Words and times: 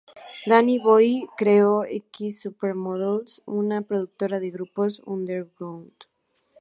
Danny 0.47 0.79
Boy 0.79 1.27
creó 1.37 1.83
"X-Supermodels", 1.83 3.43
una 3.45 3.81
productora 3.83 4.39
de 4.39 4.49
grupos 4.49 4.99
underground. 5.05 5.93